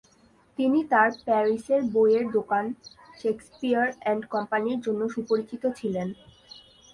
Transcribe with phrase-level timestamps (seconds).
[0.59, 2.65] তিনি তার প্যারিসের বইয়ের দোকান
[3.19, 6.07] শেকসপিয়ার অ্যান্ড কোম্পানির জন্য সুপরিচিত ছিলেন।